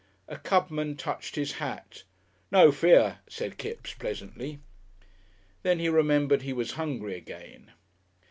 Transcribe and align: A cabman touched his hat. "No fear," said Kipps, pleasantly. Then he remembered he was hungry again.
A 0.27 0.35
cabman 0.39 0.95
touched 0.97 1.35
his 1.35 1.51
hat. 1.51 2.01
"No 2.49 2.71
fear," 2.71 3.19
said 3.29 3.59
Kipps, 3.59 3.93
pleasantly. 3.93 4.59
Then 5.61 5.77
he 5.77 5.89
remembered 5.89 6.41
he 6.41 6.53
was 6.53 6.71
hungry 6.71 7.13
again. 7.13 7.73